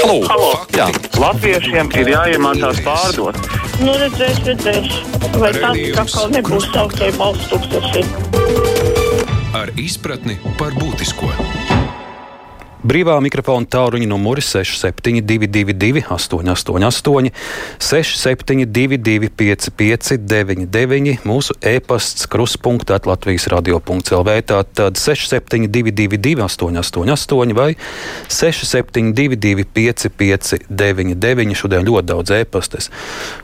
Halo! 0.00 0.18
Halo. 0.30 0.50
Jā, 0.76 0.88
Latviešiem 1.20 1.92
ir 2.00 2.12
jāiemācās 2.14 2.80
pārdot. 2.86 3.40
Nu, 3.80 3.96
redzēs, 4.00 4.40
redzēs. 4.48 5.00
Vai 5.40 5.52
tas 5.56 6.04
atkal 6.04 6.32
nebūs 6.36 6.70
sauktie 6.72 7.12
balsts 7.18 7.52
tūkstoši? 7.52 8.88
ar 9.60 9.72
izpratni 9.80 10.38
par 10.58 10.74
būtisko. 10.78 11.28
Brīvā 12.80 13.18
mikrofona 13.20 13.68
tāluņa 13.68 14.06
numuri 14.08 14.40
6722, 14.40 16.00
888, 16.08 17.28
672, 17.76 19.28
559, 19.36 21.26
mūsu 21.28 21.56
e-pasts, 21.60 22.24
kruspunkta 22.32 22.96
Latvijas 23.04 23.50
radio.CLV. 23.52 24.38
Tātad 24.48 24.96
672, 24.96 26.40
888 26.46 27.52
vai 27.58 27.76
672, 28.32 29.68
559. 29.76 31.60
Šodien 31.60 31.84
ļoti 31.84 32.12
daudz 32.14 32.32
e-pastes. 32.40 32.88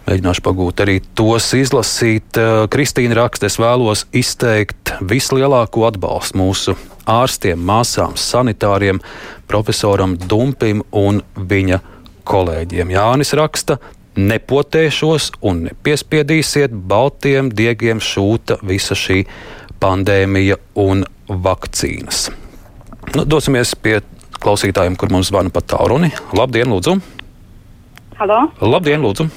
Mēģināšu 0.09 0.49
pagūt 0.49 0.81
arī 0.87 0.97
tos 1.13 1.53
izlasīt. 1.61 2.41
Kristīna 2.73 3.21
raksta, 3.21 3.53
es 3.53 3.61
vēlos 3.61 4.09
izteikt 4.17 4.97
vislielāko 5.05 5.91
atbalstu 5.93 6.41
mūsu 6.41 6.81
ārstiem, 7.07 7.61
māsām, 7.63 8.17
sanitāriem, 8.19 9.01
profesoram 9.51 10.17
Dumpim 10.19 10.83
un 10.91 11.23
viņa 11.37 11.81
kolēģiem. 12.27 12.91
Jānis 12.95 13.33
raksta, 13.39 13.79
nepotēšos 14.17 15.31
un 15.47 15.67
nepiespiedīsiet, 15.69 16.75
baltiem 16.75 17.51
diegiem 17.55 18.01
šūta 18.03 18.59
visa 18.67 18.97
šī 18.99 19.23
pandēmija 19.83 20.59
un 20.83 21.05
vakcīnas. 21.29 22.27
Nu, 23.15 23.25
dosimies 23.29 23.75
pie 23.79 24.01
klausītājiem, 24.43 24.97
kur 24.99 25.13
mums 25.13 25.31
zvana 25.31 25.53
pa 25.53 25.63
tālruni. 25.63 26.11
Labdien, 26.37 26.73
lūdzu! 26.73 26.97
Halo? 28.17 28.47
Labdien, 28.65 29.05
lūdzu! 29.05 29.29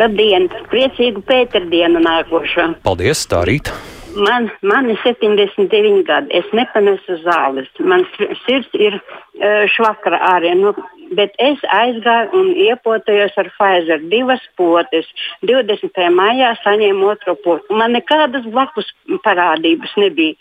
Labdien! 0.00 0.48
Priecīgu 0.72 1.22
pēterdienu 1.28 2.02
nākošo. 2.04 2.74
Paldies, 2.84 3.24
tā 3.30 3.44
rīt! 3.48 3.72
Man, 4.14 4.50
man 4.62 4.88
ir 4.88 4.98
79 5.04 6.02
gadi. 6.06 6.32
Es 6.34 6.46
nepanesu 6.52 7.18
zāles. 7.22 7.68
Man 7.78 8.06
sirds 8.44 8.72
ir 8.74 8.96
uh, 8.98 9.66
švakra 9.70 10.18
arī. 10.32 10.50
Nu, 10.58 10.72
bet 11.18 11.36
es 11.42 11.62
aizgāju 11.74 12.40
un 12.40 12.50
iepotējos 12.66 13.38
ar 13.40 13.50
Pfizer 13.54 14.02
divas 14.10 14.42
potes. 14.58 15.06
20. 15.46 16.02
maijā 16.16 16.54
saņēmu 16.64 17.12
otro 17.12 17.36
potu. 17.44 17.78
Man 17.82 17.94
nekādas 17.94 18.48
blakus 18.50 18.90
parādības 19.26 19.94
nebija. 20.00 20.34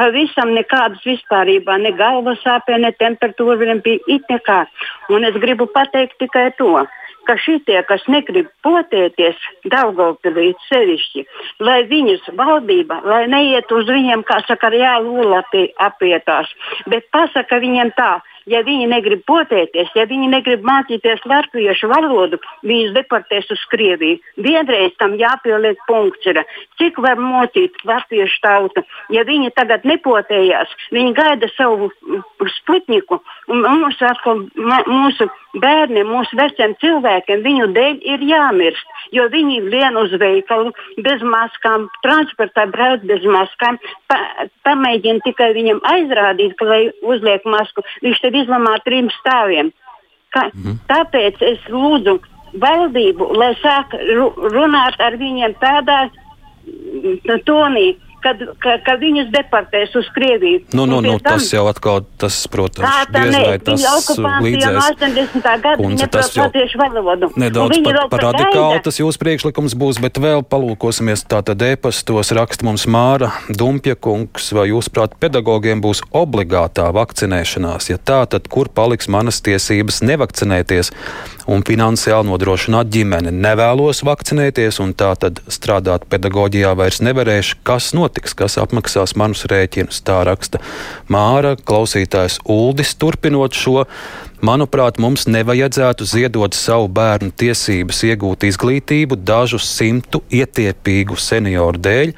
Pavisam 0.00 0.54
nekādas 0.56 1.02
vispārībā, 1.04 1.76
ne 1.82 1.92
galvas 1.92 2.40
sāpē, 2.40 2.78
ne 2.80 2.88
temperatūra, 2.96 3.68
nebija 3.68 4.00
it 4.08 4.24
nekā. 4.32 4.62
Un 5.12 5.28
es 5.28 5.36
gribu 5.42 5.66
pateikt 5.74 6.16
tikai 6.22 6.46
to, 6.56 6.86
ka 7.28 7.36
šitie, 7.36 7.76
kas 7.88 8.06
negrib 8.08 8.48
potēties, 8.64 9.36
Daugavpilī 9.68 10.54
sevišķi, 10.70 11.26
lai 11.66 11.82
viņus 11.90 12.32
valdība, 12.38 13.02
lai 13.04 13.26
neiet 13.28 13.68
uz 13.76 13.92
viņiem, 13.92 14.24
kā 14.24 14.40
saka, 14.48 14.70
ar 14.70 14.78
jālu 14.80 15.36
apietās, 15.36 16.48
bet 16.88 17.10
pasaka 17.12 17.60
viņiem 17.60 17.92
tā, 17.98 18.14
ja 18.48 18.62
viņi 18.66 18.88
negrib 18.90 19.22
potēties, 19.28 19.90
ja 19.96 20.06
viņi 20.08 20.30
negrib 20.32 20.64
mācīties 20.66 21.24
latviešu 21.28 21.90
valodu, 21.90 22.40
viņus 22.66 22.94
deportēs 22.96 23.50
uz 23.52 23.62
Krieviju. 23.72 24.20
Vienreiz 24.40 24.94
tam 24.98 25.16
jāpieliek 25.20 25.80
punkts. 25.88 26.26
Ir. 26.30 26.42
Cik 26.80 26.98
var 27.02 27.20
mocīt 27.20 27.76
latviešu 27.84 28.40
tautu? 28.44 28.84
Ja 29.12 29.24
viņi 29.28 29.52
tagad 29.56 29.84
nepotējās, 29.88 30.72
viņi 30.94 31.14
gaida 31.16 31.50
savu 31.56 31.90
sputniku, 32.60 33.20
un 33.50 33.64
mums 33.66 34.00
atkal, 34.04 34.46
mūsu 34.56 35.28
bērniem, 35.58 36.06
mūsu 36.06 36.36
veciem 36.38 36.74
cilvēkiem, 36.82 37.42
viņu 37.44 37.68
dēļ 37.74 37.98
ir 38.12 38.24
jāmirst, 38.28 38.96
jo 39.16 39.26
viņi 39.32 39.60
lien 39.72 39.98
uz 39.98 40.14
veikalu 40.20 40.72
bez 41.02 41.22
maskām, 41.26 41.88
transportā 42.04 42.66
brauc 42.70 43.04
bez 43.08 43.24
maskām, 43.26 43.80
pa, 44.10 44.20
pamēģina 44.68 45.24
tikai 45.26 45.52
viņam 45.56 45.82
aizrādīt, 45.92 46.56
ka 46.58 46.70
lai 46.70 46.82
uzliek 47.02 47.46
masku, 47.46 47.84
viņš 48.04 48.22
tad 48.24 48.38
izlamā 48.42 48.76
trim 48.86 49.10
stāviem. 49.20 49.72
Ka, 50.30 50.46
mm. 50.54 50.78
Tāpēc 50.90 51.42
es 51.42 51.64
lūdzu 51.72 52.20
valdību, 52.62 53.32
lai 53.38 53.50
sāk 53.62 53.96
ru 54.14 54.30
runāt 54.54 54.98
ar 55.02 55.18
viņiem 55.18 55.56
tādā 55.62 56.04
tonī, 57.46 57.96
kad, 58.24 58.42
ka, 58.62 58.76
ka 58.86 58.96
viņus 59.00 59.30
deportēs 59.34 59.94
uz 59.98 60.08
Krieviju. 60.14 60.64
Nu, 60.72 60.86
nu, 60.86 60.98
Un 61.00 61.06
nu, 61.06 61.18
tam- 61.18 61.38
tas 61.38 61.48
jau 61.52 61.64
atkal, 61.70 62.04
tas, 62.20 62.36
protams, 62.52 62.84
Tā 62.84 63.06
tā 63.08 63.24
diez 63.24 63.36
vai 63.36 63.58
tas 63.58 63.84
okupācija 63.90 64.26
no 64.26 64.44
līdzēs. 64.44 64.90
80. 64.90 65.42
gada 65.64 65.76
viņa 65.80 66.08
tas 66.10 66.32
jau. 66.36 66.46
Nedaudz 67.40 67.70
Un 67.70 67.74
viņi 67.74 67.84
par, 67.84 67.98
par 68.08 68.08
pat 68.10 68.26
radikālu 68.28 68.82
tas 68.84 69.00
jūsu 69.00 69.20
priekšlikums 69.22 69.76
būs, 69.80 70.00
bet 70.02 70.20
vēl 70.20 70.44
palūkosimies 70.44 71.24
tātad 71.30 71.62
ēpastos 71.64 72.32
raksta 72.36 72.66
mums 72.66 72.86
Māra 72.90 73.30
Dumpja 73.48 73.96
kungs, 73.96 74.50
vai 74.56 74.68
jūs 74.70 74.90
prāt 74.92 75.16
pedagogiem 75.22 75.80
būs 75.84 76.02
obligātā 76.12 76.90
vakcinēšanās? 76.96 77.90
Ja 77.90 77.98
tā, 77.98 78.22
tad 78.30 78.48
kur 78.52 78.68
paliks 78.68 79.08
manas 79.08 79.40
tiesības 79.44 80.02
nevakcinēties 80.06 80.92
un 81.50 81.64
finansiāli 81.66 82.28
nodrošināt 82.28 82.90
ģimeni? 82.92 83.32
Nevēlos 83.32 84.04
vakcinēties 84.06 84.80
un 84.84 84.94
tā 84.94 85.12
tad 85.20 85.40
strādāt 85.50 86.06
pedagoģijā 86.10 86.74
vairs 86.78 87.00
nevarēšu. 87.04 87.60
Kas 87.66 87.92
notiks, 88.10 88.34
kas 88.34 88.58
apmaksās 88.58 89.14
manus 89.14 89.46
rēķinus? 89.46 90.02
Tā 90.02 90.24
raksta 90.26 90.58
Māra, 91.08 91.54
klausītājs 91.56 92.40
Uldis 92.44 92.96
turpinot 92.98 93.54
šo. 93.54 93.86
Manuprāt, 94.42 94.98
mums 94.98 95.28
nevajadzētu 95.28 96.04
ziedot 96.04 96.54
savu 96.54 96.88
bērnu 96.88 97.30
tiesības 97.30 98.02
iegūt 98.08 98.48
izglītību 98.48 99.20
dažu 99.22 99.60
simtu 99.62 100.22
ietiepīgu 100.32 101.16
senioru 101.16 101.78
dēļ. 101.78 102.14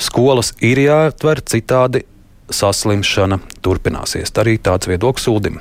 Skolas 0.00 0.54
ir 0.64 0.80
jāatver, 0.80 1.44
citādi 1.44 2.06
saslimšana 2.50 3.38
turpināsies. 3.62 4.32
Tā 4.32 4.42
arī 4.42 4.58
tāds 4.58 4.90
viedoklis 4.90 5.28
Uldim. 5.30 5.60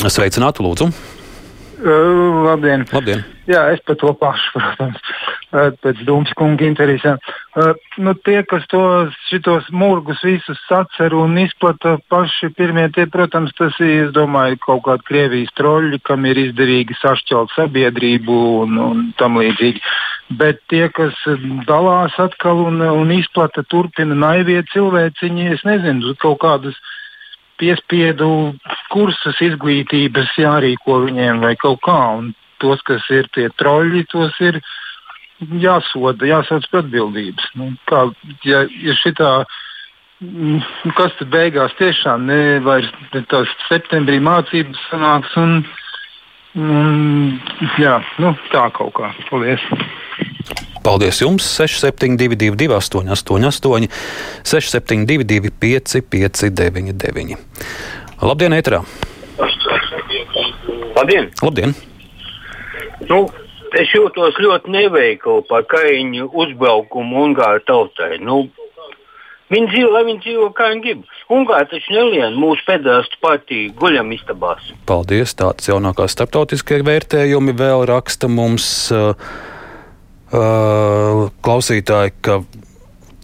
Sveicinātu, 0.00 0.64
lūdzu! 0.64 1.19
Uh, 1.80 2.44
labdien! 2.44 2.82
Labdien! 2.92 3.22
Jā, 3.48 3.62
es 3.72 3.80
par 3.88 3.96
to 3.96 4.10
pašu, 4.20 4.50
protams, 4.52 4.98
uh, 5.54 5.70
pēc 5.80 6.02
Dūmas 6.04 6.34
kunga 6.36 6.66
interesēm. 6.66 7.16
Uh, 7.56 7.72
nu, 8.04 8.12
tie, 8.26 8.42
kas 8.44 8.66
tos 8.68 9.16
šitos 9.30 9.70
murgus 9.72 10.20
visus 10.26 10.60
sacer 10.66 11.16
un 11.16 11.38
izplata 11.40 11.94
paši 12.12 12.50
pirmie, 12.58 12.84
tie, 12.92 13.06
protams, 13.08 13.54
tas 13.56 13.78
ir, 13.80 13.94
es 14.04 14.12
domāju, 14.16 14.60
kaut 14.66 14.84
kādi 14.90 15.08
Krievijas 15.08 15.56
troļļi, 15.56 16.02
kam 16.04 16.28
ir 16.28 16.42
izdevīgi 16.44 16.98
sašķelt 17.00 17.56
sabiedrību 17.56 18.38
un, 18.60 18.78
un 18.84 19.02
tam 19.16 19.40
līdzīgi. 19.40 19.80
Bet 20.36 20.60
tie, 20.68 20.84
kas 20.92 21.16
dalās 21.66 22.20
atkal 22.20 22.60
un, 22.68 22.84
un 22.84 23.16
izplata, 23.16 23.64
turpina 23.64 24.18
naivie 24.28 24.60
cilvēciņi, 24.74 25.52
es 25.56 25.64
nezinu, 25.64 26.12
kaut 26.20 26.42
kādus 26.44 26.76
piespiedu 27.60 28.30
kursus 28.92 29.40
izglītības 29.44 30.32
jārīko 30.40 31.02
viņiem 31.06 31.42
vai 31.44 31.54
kaut 31.60 31.82
kā. 31.86 31.98
Un 32.20 32.32
tos, 32.60 32.82
kas 32.86 33.06
ir 33.14 33.28
tie 33.34 33.48
troļļi, 33.60 34.04
tos 34.12 34.36
ir 34.44 34.60
jāsoda, 35.62 36.28
jāsauc 36.28 36.68
pie 36.70 36.80
atbildības. 36.82 37.50
Nu, 37.58 37.72
kā, 37.90 38.06
ja, 38.46 38.64
ja 38.84 38.96
šitā, 39.00 39.30
mm, 40.24 40.64
kas 40.98 41.16
tad 41.18 41.32
beigās 41.32 41.76
tiešām 41.80 42.26
ne 42.28 42.40
vairs 42.64 42.90
ne 43.14 43.24
tās 43.32 43.52
septembrī 43.68 44.20
mācības 44.24 44.88
sanāks 44.90 45.36
un, 45.40 45.60
un 46.60 47.38
jā, 47.80 48.00
nu, 48.20 48.34
tā 48.52 48.68
kaut 48.76 48.96
kā. 49.00 49.14
Paldies! 49.30 49.64
Paldies 50.82 51.20
jums! 51.20 51.44
6722, 51.56 52.72
888, 52.72 53.88
672, 54.44 55.50
559, 55.60 57.36
Labdien, 58.20 58.52
Eterā! 58.52 58.82
Labdien! 60.96 61.30
Labdien! 61.42 61.74
Nu, 63.08 63.26
es 63.80 63.92
jūtos 63.94 64.36
ļoti 64.40 64.72
neveikli 64.72 65.44
par 65.48 65.64
kaimiņu 65.68 66.30
uzbraukumu 66.42 67.22
Ungāru 67.26 67.64
tautai. 67.68 68.18
Nu, 68.20 68.46
Viņi 69.50 69.66
dzīvo, 69.66 69.86
lai 69.90 70.04
viņi 70.06 70.20
dzīvo 70.22 70.44
kā 70.54 70.68
viņi 70.70 70.82
grib. 70.84 70.98
Ungāri 71.34 71.66
taču 71.72 71.94
nelien 71.96 72.36
mūsu 72.38 72.62
federālistu 72.68 73.18
partiju 73.18 73.72
guļam 73.80 74.12
istabās. 74.14 74.68
Paldies! 74.86 75.32
Tāds 75.34 75.66
jaunākā 75.66 76.06
starptautiskie 76.06 76.78
vērtējumi 76.86 77.56
vēl 77.58 77.82
raksta 77.90 78.30
mums 78.30 78.68
uh, 78.94 79.10
klausītāji, 80.30 82.12
ka 82.22 82.40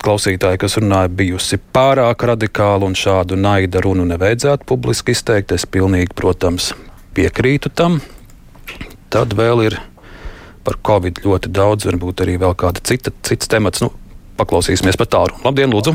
klausītāji, 0.04 0.60
kas 0.62 0.76
runāja, 0.80 1.10
bijusi 1.10 1.58
pārāk 1.74 2.26
radikāla 2.30 2.86
un 2.86 2.94
šādu 2.98 3.38
naida 3.38 3.82
runu 3.84 4.06
nevajadzētu 4.08 4.66
publiski 4.68 5.14
izteikt. 5.16 5.54
Es 5.56 5.66
pilnīgi, 5.66 6.14
protams, 6.18 6.72
piekrītu 7.16 7.72
tam. 7.74 8.00
Tad 9.10 9.34
vēl 9.38 9.64
ir 9.68 9.78
par 10.66 10.78
covid 10.82 11.22
ļoti 11.22 11.50
daudz, 11.54 11.86
varbūt 11.86 12.24
arī 12.24 12.36
vēl 12.42 12.54
kāda 12.58 12.82
cita, 12.82 13.12
cits 13.26 13.50
temats. 13.50 13.82
Nu, 13.84 13.92
paklausīsimies 14.38 14.98
par 14.98 15.10
tālu. 15.14 15.36
Labdien, 15.46 15.70
lūdzu! 15.72 15.94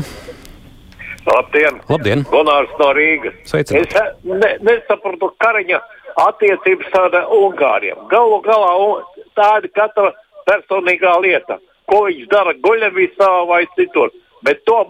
Labdien! 1.28 1.76
Labdien. 1.86 2.24
Gunārs 2.26 2.72
no 2.80 2.88
Rīgas. 2.96 3.36
Sveicināti. 3.46 3.92
Es 3.92 4.24
ne, 4.26 4.56
nesapratu 4.66 5.28
Kariņa 5.38 5.78
attiecības 6.24 6.96
ar 6.98 7.20
Ungāriem. 7.36 8.00
Galu 8.10 8.40
galā 8.42 8.72
un- 8.82 9.04
tā 9.38 9.50
ir 9.62 9.68
katra 9.76 10.10
personīgā 10.48 11.14
lieta, 11.24 11.58
ko 11.90 12.04
viņš 12.08 12.28
dara 12.32 12.54
Guļamīsā 12.64 13.30
vai 13.48 13.64
citur. 13.76 14.12
Bet 14.42 14.64
to 14.66 14.80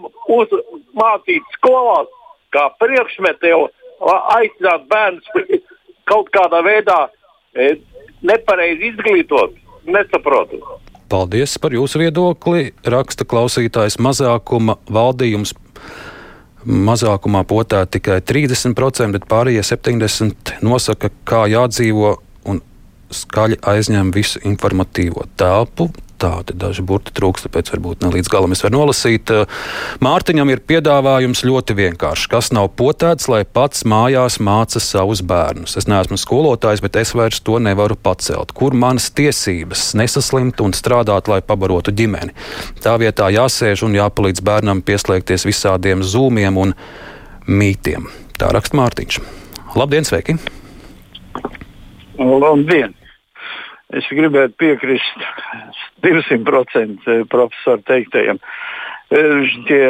mācīt 0.97 1.57
skolās, 1.57 2.09
kā 2.53 2.69
priekšmetu 2.81 3.51
jau 3.51 3.61
aicināt 4.37 4.87
bērnus 4.89 5.27
kaut 6.09 6.31
kādā 6.33 6.63
veidā 6.65 6.97
e, 7.55 7.75
nepareizi 8.25 8.91
izglītot, 8.91 9.55
nesaprotu. 9.85 10.59
Paldies 11.13 11.59
par 11.61 11.75
jūsu 11.75 12.01
viedokli. 12.01 12.71
Raksta 12.89 13.27
klausītājs 13.29 13.99
mazākuma 14.01 14.79
valdījums. 14.89 15.53
Mazākumā 16.63 17.43
potē 17.43 17.83
tikai 17.91 18.21
30%, 18.23 19.11
bet 19.13 19.27
pārējie 19.29 19.65
70% 19.67 20.55
nosaka, 20.63 21.11
kā 21.27 21.43
jādzīvo 21.51 22.15
skaļi 23.15 23.61
aizņem 23.73 24.11
visu 24.15 24.41
informatīvo 24.47 25.27
telpu. 25.39 25.91
Tādi 26.23 26.53
daži 26.55 26.83
burti 26.87 27.11
trūkst, 27.11 27.49
tāpēc 27.49 27.73
varbūt 27.73 28.03
ne 28.05 28.11
līdz 28.13 28.29
galam 28.31 28.53
es 28.55 28.61
varu 28.63 28.77
nolasīt. 28.77 29.31
Mārtiņam 30.03 30.53
ir 30.53 30.61
piedāvājums 30.63 31.41
ļoti 31.43 31.75
vienkāršs. 31.75 32.29
Kas 32.31 32.51
nav 32.55 32.69
potēts, 32.79 33.27
lai 33.31 33.41
pats 33.43 33.83
mājās 33.89 34.37
māca 34.39 34.79
savus 34.79 35.19
bērnus. 35.27 35.75
Es 35.81 35.89
neesmu 35.91 36.15
skolotājs, 36.21 36.83
bet 36.85 37.01
es 37.01 37.11
vairs 37.17 37.43
to 37.43 37.59
nevaru 37.59 37.99
pacelt. 37.99 38.55
Kur 38.55 38.77
manas 38.77 39.09
tiesības 39.11 39.89
nesaslimt 39.99 40.63
un 40.63 40.71
strādāt, 40.77 41.27
lai 41.27 41.41
pabarotu 41.43 41.91
ģimeni? 41.91 42.31
Tā 42.79 42.95
vietā 43.03 43.27
jāsēž 43.33 43.83
un 43.89 43.99
jāpalīdz 43.99 44.45
bērnam 44.47 44.85
pieslēgties 44.85 45.49
visādiem 45.49 46.07
zūmiem 46.07 46.63
un 46.63 46.75
mītiem. 47.51 48.07
Tā 48.39 48.55
raksta 48.55 48.79
Mārtiņš. 48.79 49.19
Labdien, 49.75 50.07
sveiki! 50.07 50.39
Labdien! 52.15 52.93
Es 53.93 54.07
gribētu 54.09 54.57
piekrist 54.57 55.25
200% 56.01 57.23
profesoru 57.29 57.85
teiktajam. 57.85 58.41
Eh, 59.13 59.53
Tie 59.69 59.83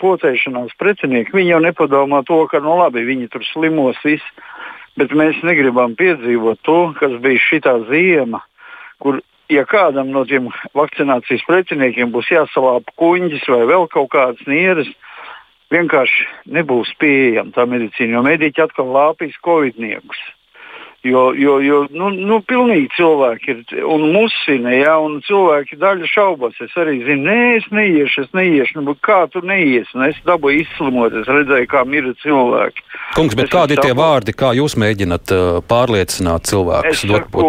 potēšanās 0.00 0.76
pretinieki, 0.78 1.34
viņi 1.34 1.54
jau 1.54 1.60
nepadomā 1.64 2.20
to, 2.28 2.44
ka, 2.50 2.60
nu 2.62 2.76
labi, 2.78 3.06
viņi 3.08 3.30
tur 3.32 3.44
slimos 3.48 3.98
viss, 4.04 4.22
bet 5.00 5.14
mēs 5.16 5.40
negribam 5.46 5.96
piedzīvot 5.98 6.60
to, 6.66 6.78
kas 6.98 7.16
bija 7.24 7.42
šitā 7.48 7.74
ziema, 7.88 8.42
kur, 9.02 9.22
ja 9.50 9.64
kādam 9.66 10.12
no 10.14 10.26
tiem 10.28 10.50
vakcinācijas 10.76 11.46
pretiniekiem 11.48 12.12
būs 12.14 12.30
jāsalāpa 12.30 12.94
kuņģis 13.00 13.48
vai 13.50 13.62
vēl 13.72 13.88
kaut 13.90 14.12
kādas 14.14 14.44
nieres, 14.50 14.90
vienkārši 15.72 16.28
nebūs 16.58 16.92
pieejama 17.00 17.54
tā 17.56 17.66
medicīna, 17.70 18.18
jo 18.18 18.26
mediķi 18.26 18.66
atkal 18.66 18.92
lāpīs 18.94 19.38
covidniekus. 19.46 20.20
Jo, 21.02 21.32
jo, 21.32 21.54
jo 21.64 21.76
nu, 21.96 22.10
nu, 22.12 22.42
pilnīgi 22.44 22.90
cilvēki 22.92 23.54
ir 23.54 23.84
un 23.88 24.02
musina, 24.12 24.72
ja, 24.74 24.98
un 25.00 25.22
cilvēki 25.24 25.78
daļa 25.80 26.08
šaubas. 26.10 26.58
Es 26.60 26.74
arī 26.76 26.98
zinu, 27.06 27.24
nē, 27.24 27.36
es 27.56 27.68
neiešu, 27.72 28.26
es 28.26 28.34
neiešu. 28.36 28.82
Nu, 28.84 28.92
kā 29.00 29.22
tu 29.32 29.40
neiesi? 29.40 29.96
Nu, 29.96 30.10
es 30.10 30.18
dabūju 30.28 30.60
izslimot, 30.66 31.16
es 31.22 31.30
redzēju, 31.30 31.70
kā 31.72 31.86
mirra 31.88 32.12
cilvēki. 32.20 32.84
Kungs, 33.16 33.38
bet 33.38 33.48
Es 33.48 33.54
kādi 33.54 33.78
ir 33.78 33.80
tie 33.80 33.94
saprotu. 33.94 34.02
vārdi, 34.02 34.36
kā 34.44 34.52
jūs 34.58 34.76
mēģināt 34.76 35.32
uh, 35.32 35.48
pārliecināt 35.72 36.52
cilvēkus? 36.52 37.00
Es 37.00 37.08
saku 37.08 37.48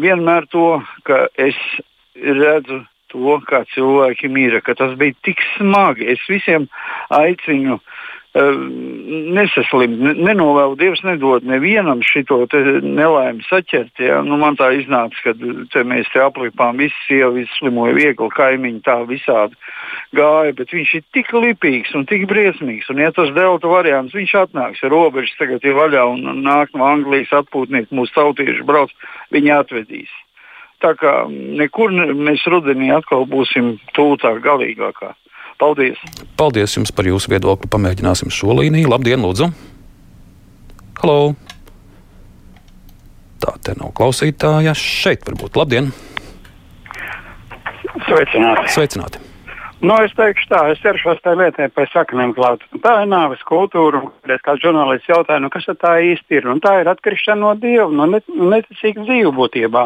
vienmēr 0.00 0.48
to, 0.48 0.68
ka 1.04 1.26
es 1.36 1.60
redzu 2.16 2.80
to, 3.12 3.40
kā 3.44 3.66
cilvēki 3.76 4.32
mīra, 4.32 4.64
ka 4.64 4.72
tas 4.78 4.96
bija 4.96 5.12
tik 5.28 5.44
smagi. 5.58 6.08
Es 6.16 6.24
visiem 6.32 6.64
aicinu 7.12 7.76
uh, 7.76 7.93
nesaslimt, 8.34 9.94
ne- 10.00 10.14
nenovēlu 10.26 10.74
Dievs 10.78 11.04
nedod 11.06 11.44
nevienam 11.46 12.00
šito 12.02 12.40
nelaimi 12.82 13.44
saķert. 13.46 13.94
Ja? 14.02 14.22
Nu, 14.26 14.36
man 14.36 14.56
tā 14.58 14.72
iznāca, 14.74 15.14
ka 15.22 15.34
te 15.70 15.84
mēs 15.86 16.10
te 16.12 16.18
aplipām 16.18 16.76
visi 16.82 16.96
sievi, 17.06 17.44
visi 17.44 17.58
slimoja 17.60 17.94
viegli, 17.94 18.28
kaimiņi 18.34 18.82
tā 18.82 18.98
visādi 19.06 19.54
gāja, 20.14 20.54
bet 20.56 20.74
viņš 20.74 20.94
ir 20.98 21.06
tik 21.14 21.30
lipīgs 21.30 21.94
un 21.94 22.06
tik 22.10 22.26
briesmīgs. 22.26 22.90
Un 22.90 23.04
ja 23.04 23.12
tas 23.14 23.30
delta 23.34 23.70
variants, 23.70 24.14
viņš 24.14 24.34
atnāks, 24.42 24.82
robežas 24.82 25.38
tagad 25.38 25.62
ir 25.64 25.78
vaļā 25.78 26.04
un 26.16 26.42
nāk 26.42 26.74
no 26.74 26.90
Anglijas 26.90 27.30
atpūtnieki, 27.38 27.94
mūsu 27.94 28.14
tautieši 28.18 28.66
brauc, 28.66 28.90
viņi 29.30 29.54
atvedīs. 29.60 30.10
Tā 30.82 30.96
kā 30.98 31.22
nekur 31.30 31.94
ne, 31.94 32.10
mēs 32.12 32.42
rudenī 32.50 32.90
atkal 32.92 33.28
būsim 33.30 33.76
tūlītāk 33.94 34.42
galīgākā. 34.44 35.14
Paldies! 35.60 36.00
Paldies 36.38 36.76
jums 36.76 36.92
par 36.94 37.08
jūsu 37.08 37.30
viedokli. 37.32 37.70
Pamēģināsim 37.70 38.32
šo 38.34 38.56
līniju. 38.60 38.90
Labdien, 38.90 39.22
lūdzu! 39.24 39.50
Halo! 41.02 41.34
Tā 43.44 43.54
te 43.62 43.76
nav 43.78 43.92
klausītāja. 43.96 44.74
Šeit 44.78 45.26
varbūt. 45.28 45.58
Labdien! 45.60 45.92
Sveicināti. 48.04 48.72
Sveicināti! 48.74 49.22
Nu, 49.84 49.96
es 50.00 50.14
teikšu 50.16 50.46
tā, 50.48 50.60
es 50.72 50.78
ķeršos 50.80 51.18
tajā 51.20 51.36
lietā 51.36 51.66
pēc 51.76 51.90
saknēm 51.92 52.32
klāt. 52.36 52.62
Tā 52.80 52.94
ir 53.02 53.08
nāves 53.10 53.42
kultūra, 53.44 54.00
un 54.06 54.32
es 54.32 54.40
kā 54.46 54.54
žurnālists 54.62 55.10
jautāju, 55.10 55.42
nu, 55.44 55.50
kas 55.52 55.66
tā 55.82 55.96
īsti 56.00 56.38
ir. 56.38 56.46
Un 56.48 56.62
tā 56.64 56.78
ir 56.80 56.88
atkarīšana 56.88 57.42
no 57.42 57.50
dieva, 57.60 57.90
no 57.92 58.06
net, 58.08 58.24
neticīgas 58.32 59.04
dzīvu 59.04 59.34
būtībā. 59.36 59.82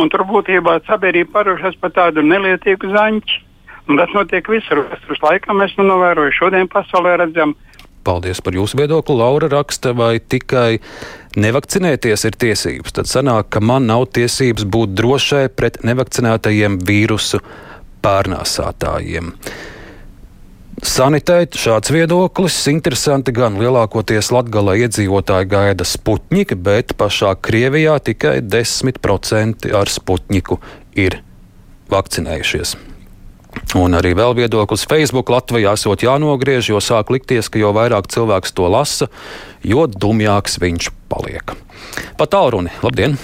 Un 0.00 0.12
tur 0.12 0.24
būtībā 0.30 0.78
sabiedrība 0.86 1.34
parušas 1.34 1.76
par 1.82 1.92
tādu 1.92 2.24
nelietīgu 2.24 2.94
zaņķi. 2.94 3.42
Un 3.88 4.00
tas 4.00 4.12
notiek 4.16 4.46
visur. 4.48 4.84
Vēstures 4.88 5.22
laikā 5.24 5.56
mēs 5.56 5.76
nu 5.76 5.84
novēroju, 5.90 6.32
šodien 6.38 6.70
pasaulē 6.72 7.18
redzam, 7.20 7.52
Paldies 8.04 8.42
par 8.44 8.52
jūsu 8.52 8.76
viedokli. 8.76 9.16
Laura 9.16 9.48
raksta, 9.48 9.94
vai 9.96 10.18
tikai 10.20 10.78
nevakcinēties 11.40 12.26
ir 12.28 12.36
tiesības. 12.36 12.92
Tad 12.98 13.08
sanāk, 13.08 13.48
ka 13.54 13.62
man 13.64 13.88
nav 13.88 14.10
tiesības 14.16 14.66
būt 14.68 14.92
drošai 14.98 15.46
pret 15.56 15.80
nevakcinētajiem 15.88 16.82
vīrusu 16.84 17.40
pārnēsātājiem. 18.04 19.32
Sanitēt 20.84 21.56
šāds 21.56 21.92
viedoklis 21.94 22.56
interesanti 22.68 23.32
gan 23.32 23.56
lielākoties 23.56 24.28
latgalā 24.34 24.74
iedzīvotāji 24.84 25.48
gaida 25.48 25.86
sputņika, 25.88 26.58
bet 26.60 26.96
pašā 27.00 27.32
Krievijā 27.40 27.96
tikai 28.04 28.40
10% 28.42 29.70
ar 29.72 29.88
sputņiku 29.88 30.60
ir 31.06 31.22
vakcinējušies. 31.94 32.76
Un 33.74 33.96
arī 33.98 34.12
vēl 34.14 34.36
viedoklis 34.38 34.86
Facebook 34.86 35.32
Latvijā 35.34 35.74
esot 35.74 36.04
jānogriež, 36.04 36.70
jo 36.70 36.80
sāk 36.82 37.10
likties, 37.10 37.50
ka 37.50 37.58
jo 37.58 37.72
vairāk 37.74 38.06
cilvēks 38.12 38.54
to 38.54 38.68
lasa, 38.70 39.10
jo 39.66 39.86
dumjāks 39.90 40.60
viņš 40.62 40.90
paliek. 41.10 41.56
Pa 42.18 42.28
tālruni, 42.30 42.70
labdien! 42.84 43.18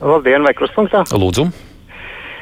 Labdien, 0.00 0.42
vai 0.46 0.54
krustpunktā? 0.56 1.04
Lūdzu! 1.12 1.50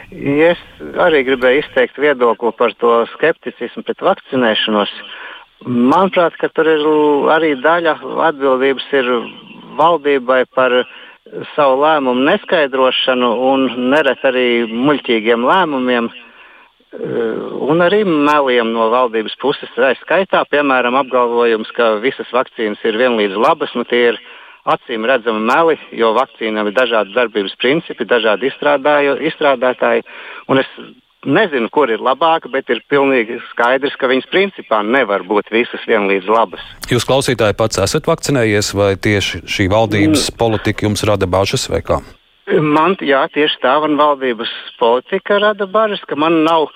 Es 0.09 0.61
arī 1.05 1.21
gribēju 1.27 1.67
izteikt 1.67 1.99
viedokli 2.01 2.53
par 2.57 2.73
to 2.81 3.03
skepticismu 3.17 3.85
pret 3.85 4.01
vakcinēšanos. 4.07 4.93
Manuprāt, 5.67 6.39
ka 6.41 6.49
tur 6.55 6.71
ir 6.71 6.87
arī 7.35 7.53
daļa 7.61 7.99
atbildības 8.31 8.87
ir 8.97 9.11
valdībai 9.77 10.47
par 10.57 10.73
savu 11.57 11.83
lēmumu 11.83 12.25
neskaidrošanu 12.29 13.29
un 13.51 13.67
neret 13.93 14.25
arī 14.25 14.49
muļķīgiem 14.71 15.45
lēmumiem. 15.45 16.09
Un 16.93 17.83
arī 17.85 18.01
meliem 18.09 18.71
no 18.73 18.89
valdības 18.93 19.35
puses. 19.43 19.71
Tā 19.77 19.93
skaitā, 20.01 20.45
piemēram, 20.49 20.97
apgalvojums, 21.03 21.73
ka 21.77 21.97
visas 22.01 22.31
vakcīnas 22.33 22.81
ir 22.89 22.97
vienlīdz 23.01 23.37
labas. 23.37 23.75
Nu, 23.77 23.85
tie 23.89 24.15
ir 24.15 24.21
acīm 24.69 25.05
redzami 25.09 25.43
meli, 25.51 25.77
jo 25.93 26.15
vakcīnām 26.17 26.71
ir 26.71 26.77
dažādi 26.77 27.13
darbības 27.17 27.59
principi, 27.61 28.09
dažādi 28.09 28.49
izstrādātāji. 28.49 30.07
Un 30.49 30.63
es 30.65 30.73
nezinu, 31.29 31.69
kur 31.73 31.91
ir 31.93 32.03
labāka, 32.05 32.51
bet 32.53 32.71
ir 32.73 32.81
pilnīgi 32.91 33.41
skaidrs, 33.51 33.97
ka 34.01 34.11
viņas 34.11 34.29
principā 34.33 34.81
nevar 34.87 35.25
būt 35.29 35.53
visas 35.53 35.85
vienlīdz 35.89 36.29
labas. 36.31 36.65
Jūs 36.89 37.07
klausītāji 37.09 37.59
pats 37.59 37.81
esat 37.85 38.09
vakcinējies, 38.09 38.73
vai 38.79 38.95
tieši 38.97 39.45
šī 39.45 39.69
valdības 39.73 40.31
politika 40.39 40.89
jums 40.89 41.05
rada 41.09 41.29
bažas 41.29 41.69
vai 41.73 41.83
kā? 41.85 42.01
Man 42.49 42.97
jā, 43.05 43.27
tieši 43.33 43.59
tā 43.61 43.75
man 43.85 43.99
valdības 44.01 44.51
politika 44.81 45.37
rada 45.43 45.67
bažas, 45.69 46.01
ka 46.09 46.17
man 46.17 46.45
nav. 46.47 46.71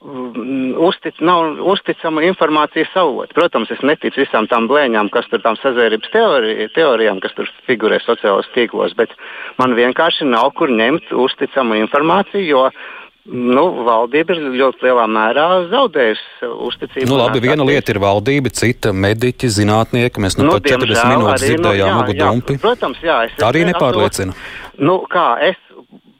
mm, 0.00 0.76
Uztic, 0.78 1.18
nav 1.20 1.58
uzticama 1.72 2.22
informācijas 2.22 2.94
avota. 2.96 3.34
Protams, 3.34 3.70
es 3.74 3.82
neticu 3.82 4.22
visām 4.22 4.46
tām 4.48 4.68
blēņām, 4.70 5.10
kas 5.10 5.26
tur 5.28 5.42
tām 5.42 5.58
sazvērības 5.58 6.12
teori, 6.14 6.68
teorijām, 6.74 7.20
kas 7.20 7.34
tur 7.34 7.50
figurē 7.66 7.98
sociālajos 8.04 8.48
tīklos, 8.54 8.94
bet 8.96 9.12
man 9.58 9.74
vienkārši 9.74 10.24
nav 10.30 10.52
kur 10.54 10.70
ņemt 10.70 11.12
uzticamu 11.12 11.76
informāciju, 11.82 12.46
jo 12.46 12.64
nu, 13.28 13.64
valdība 13.86 14.34
ir 14.34 14.42
ļoti 14.56 14.86
lielā 14.88 15.04
mērā 15.12 15.46
zaudējusi 15.72 16.50
uzticību. 16.68 17.08
Nu, 17.10 17.18
labi, 17.20 17.42
viena 17.44 17.66
lieta 17.68 17.92
ir 17.92 18.00
valdība, 18.02 18.52
cita 18.54 18.94
mediķi, 18.96 19.50
zinātnieki. 19.60 20.24
Mēs 20.24 20.38
nu, 20.40 20.48
nu 20.48 20.56
pat 20.56 20.68
40 20.68 20.88
diemžēl 20.88 21.12
minūtes 21.12 21.34
arī, 21.36 21.50
dzirdējām 21.52 21.92
jā, 21.92 21.96
Ugu 22.02 22.18
Dumpi. 22.18 22.58
Protams, 22.62 23.00
jā. 23.04 23.22
Es, 23.28 23.34
Tā 23.40 23.50
arī 23.52 23.64
nepārliecina. 23.68 24.36
Nu, 24.80 25.00
kā 25.12 25.30
es 25.50 25.60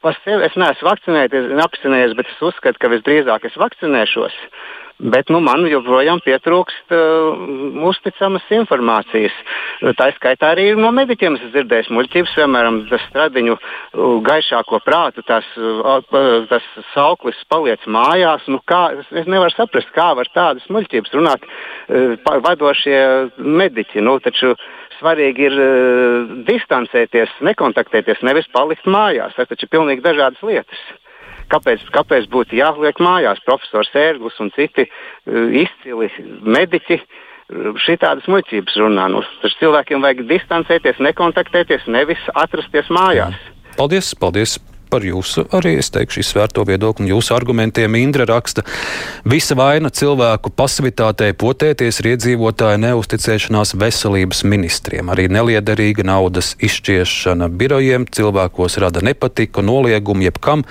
par 0.04 0.18
sevi 0.24 0.46
es 0.46 0.56
neesmu 0.58 0.88
vakcinējies, 0.88 1.48
vakcinējies, 1.58 2.16
bet 2.18 2.30
es 2.30 2.42
uzskatu, 2.50 2.80
ka 2.82 2.92
visdrīzāk 2.92 3.48
es 3.48 3.56
vakcinēšos. 3.60 4.36
Bet 4.98 5.28
nu, 5.30 5.38
man 5.38 5.62
joprojām 5.70 6.18
pietrūkst 6.24 6.90
uh, 6.90 7.42
uzticamas 7.86 8.42
informācijas. 8.50 9.34
Tā 9.94 10.08
skaitā 10.16 10.48
arī 10.56 10.72
no 10.74 10.90
mediķiem 10.94 11.36
es 11.38 11.44
dzirdēju 11.52 11.94
muļķības, 11.94 12.32
piemēram, 12.34 12.80
tas 12.90 13.04
stradiņu 13.06 13.54
uh, 13.54 14.16
gaišāko 14.26 14.80
prātu, 14.82 15.22
tas, 15.28 15.46
uh, 15.54 16.02
tas 16.50 16.66
sauklis 16.96 17.38
paliec 17.46 17.86
mājās. 17.86 18.42
Nu, 18.50 18.58
kā, 18.66 18.88
es 19.06 19.30
nevaru 19.30 19.54
saprast, 19.54 19.94
kā 19.94 20.10
var 20.18 20.30
tādas 20.34 20.66
muļķības 20.66 21.14
runāt 21.14 21.46
uh, 21.46 22.18
vadošie 22.48 22.98
mediķi. 23.38 24.02
Nu, 24.02 24.18
taču 24.24 24.56
svarīgi 24.98 25.46
ir 25.46 25.60
uh, 25.62 26.36
distancēties, 26.48 27.38
nekontaktēties, 27.46 28.26
nevis 28.26 28.50
palikt 28.50 28.90
mājās. 28.90 29.38
Tas 29.38 29.46
taču 29.46 29.68
ir 29.68 29.76
pilnīgi 29.78 30.02
dažādas 30.02 30.42
lietas. 30.42 30.82
Kāpēc, 31.52 31.86
kāpēc 31.94 32.28
būtu 32.32 32.58
jāliek 32.58 33.00
mājās 33.00 33.40
profesors 33.46 33.94
Ērglis 33.96 34.36
un 34.42 34.52
citi 34.56 34.86
uh, 34.88 35.48
izcili 35.64 36.10
mediķi? 36.44 37.02
Šitādas 37.80 38.26
muļķības 38.28 38.74
runā. 38.76 39.06
Nu, 39.08 39.22
cilvēkiem 39.40 40.02
vajag 40.04 40.26
distancēties, 40.28 41.00
nekontaktēties, 41.00 41.86
nevis 41.88 42.20
atrasties 42.36 42.92
mājās. 42.92 43.40
Paldies! 43.78 44.12
paldies 44.20 44.58
par 44.90 45.04
jūsu 45.06 45.44
arī, 45.54 45.76
es 45.82 45.90
teikšu, 45.94 46.22
izsvērto 46.22 46.64
viedokli 46.68 47.06
un 47.06 47.12
jūsu 47.12 47.34
argumentiem. 47.36 47.96
Indra 48.00 48.26
raksta, 48.28 48.64
visa 49.28 49.56
vaina 49.58 49.90
cilvēku 49.94 50.52
pasivitātei 50.56 51.34
potēties 51.38 52.00
ir 52.02 52.10
iedzīvotāja 52.14 52.80
neusticēšanās 52.82 53.74
veselības 53.78 54.44
ministriem. 54.48 55.12
Arī 55.12 55.28
neliederīga 55.32 56.06
naudas 56.08 56.54
izšķiešana 56.64 57.50
birojiem 57.52 58.08
cilvēkos 58.10 58.78
rada 58.82 59.04
nepatiku, 59.04 59.64
noliegumu 59.64 60.26
jebkam, 60.28 60.64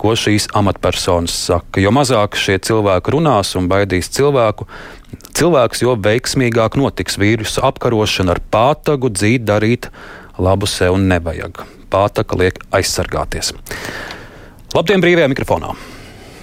ko 0.00 0.16
šīs 0.18 0.50
amatpersonas 0.56 1.36
saka. 1.48 1.82
Jo 1.82 1.94
mazāk 1.94 2.38
šie 2.38 2.58
cilvēki 2.64 3.14
runās 3.14 3.54
un 3.58 3.70
baidīs 3.70 4.10
cilvēku, 4.14 4.68
cilvēks, 5.34 5.84
jo 5.86 5.94
veiksmīgāk 6.00 6.78
notiks 6.80 7.18
vīrusu 7.20 7.64
apkarošana 7.66 8.36
ar 8.36 8.42
pātagu, 8.50 9.12
dzīt 9.14 9.46
darīt 9.48 9.90
labu 10.38 10.68
sev 10.70 10.98
nevajag 10.98 11.64
pātaka 11.94 12.38
liek 12.40 12.58
aizsargāties. 12.74 13.52
Labdien, 14.74 15.02
brīvajā 15.02 15.30
mikrofonā! 15.30 15.74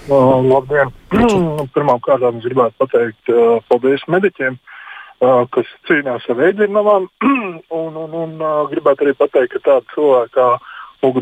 Uh, 0.07 0.39
labdien! 0.47 0.91
Pirmkārt, 1.75 2.23
gribētu 2.45 2.77
pateikt 2.79 3.31
uh, 3.31 3.59
paldies 3.69 4.03
mediķiem, 4.11 4.55
uh, 5.21 5.43
kas 5.53 5.67
cīnās 5.89 6.27
ar 6.31 6.43
ēdinamām. 6.47 7.09
un, 7.81 7.97
un, 8.05 8.15
un 8.23 8.37
uh, 8.39 8.61
gribētu 8.71 9.05
arī 9.05 9.15
pateikt, 9.19 9.57
ka 9.57 9.65
tāda 9.67 9.95
cilvēka 9.95 10.31
kā 10.37 10.47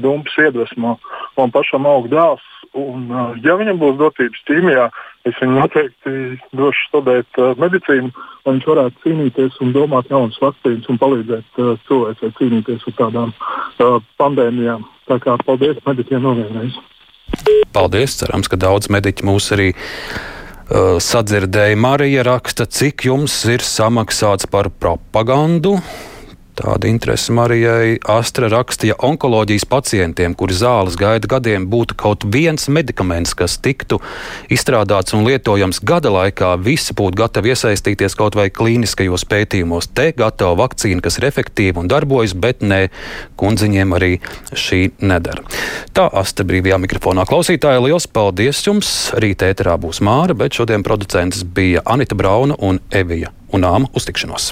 Dumps 0.03 0.35
iedvesmo 0.43 0.97
man 1.37 1.53
pašam 1.55 1.87
aug 1.87 2.09
dēls. 2.11 2.45
Un, 2.77 3.07
ja 3.43 3.55
viņam 3.57 3.79
būs 3.81 3.97
dotības 3.97 4.43
ķīmijā, 4.45 4.85
es 5.25 5.37
viņu 5.41 5.55
noteikti 5.57 6.13
došu 6.57 6.85
studēt 6.89 7.39
medicīnu, 7.57 8.11
lai 8.45 8.53
viņš 8.53 8.67
varētu 8.69 9.03
cīnīties 9.05 9.57
un 9.65 9.73
domāt 9.73 10.11
jaunas 10.13 10.37
vakcīnas 10.41 10.89
un 10.91 10.99
palīdzēt 11.01 11.61
cilvēcei 11.87 12.31
cīnīties 12.37 12.85
ar 12.91 12.97
tādām 13.01 13.33
pandēmijām. 14.21 14.85
Tā 15.09 15.17
kā 15.23 15.37
paldies 15.45 15.81
mediķiem 15.87 16.21
no 16.21 16.35
vienreiz. 16.37 16.77
Paldies! 17.73 18.19
Cerams, 18.21 18.49
ka 18.49 18.59
daudz 18.61 18.91
mediķi 18.93 19.25
mūs 19.25 19.49
arī 19.55 19.71
sadzirdēja. 20.69 21.77
Marija 21.81 22.23
raksta, 22.27 22.69
cik 22.69 23.07
jums 23.09 23.33
ir 23.49 23.65
samaksāts 23.65 24.49
par 24.49 24.69
propagandu. 24.69 25.79
Tāda 26.59 26.89
interese 26.91 27.31
Marijai 27.31 27.93
Astra 28.03 28.49
raksta, 28.51 28.89
ja 28.89 28.95
onkoloģijas 29.07 29.63
pacientiem, 29.71 30.33
kuri 30.35 30.57
zāles 30.59 30.97
gaida 30.99 31.29
gadiem, 31.31 31.63
būtu 31.71 31.95
kaut 31.95 32.25
viens 32.27 32.65
medikaments, 32.67 33.31
kas 33.31 33.55
tiktu 33.63 34.01
izstrādāts 34.51 35.15
un 35.15 35.23
lietojams 35.23 35.79
gada 35.87 36.11
laikā, 36.11 36.49
visi 36.59 36.91
būtu 36.99 37.15
gatavi 37.21 37.53
iesaistīties 37.53 38.17
kaut 38.19 38.35
vai 38.35 38.49
klīniskajos 38.51 39.23
pētījumos. 39.31 39.87
Te 39.95 40.09
gatava 40.17 40.57
vakcīna, 40.65 40.99
kas 41.05 41.21
ir 41.21 41.29
efektīva 41.29 41.79
un 41.79 41.87
darbojas, 41.91 42.35
bet 42.35 42.59
nē, 42.59 42.81
kundziņiem 43.39 43.95
arī 43.95 44.11
šī 44.51 44.81
nedara. 44.99 45.45
Tā 45.95 46.09
Astra 46.11 46.43
brīvajā 46.49 46.81
mikrofonā 46.83 47.23
klausītāja, 47.29 47.85
liels 47.87 48.09
paldies 48.11 48.59
jums! 48.67 48.91
Rīt 49.15 49.47
ēterā 49.47 49.77
būs 49.79 50.03
Māra, 50.03 50.35
bet 50.35 50.59
šodien 50.59 50.83
producents 50.83 51.47
bija 51.47 51.87
Anita 51.87 52.19
Brauna 52.19 52.59
un 52.59 52.83
Evija 52.91 53.31
Unāma 53.55 53.87
uztikšanos. 53.95 54.51